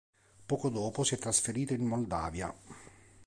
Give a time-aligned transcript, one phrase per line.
[0.47, 2.51] Poco dopo, si è trasferito in Moldavia.